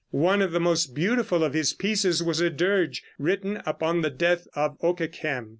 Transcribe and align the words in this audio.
One 0.09 0.41
of 0.41 0.51
the 0.51 0.59
most 0.59 0.95
beautiful 0.95 1.43
of 1.43 1.53
his 1.53 1.73
pieces 1.73 2.23
was 2.23 2.41
a 2.41 2.49
dirge 2.49 3.03
written 3.19 3.61
upon 3.67 4.01
the 4.01 4.09
death 4.09 4.47
of 4.55 4.75
Okeghem. 4.81 5.49